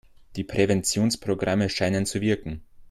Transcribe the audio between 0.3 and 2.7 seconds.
Die Präventionsprogramme scheinen zu wirken.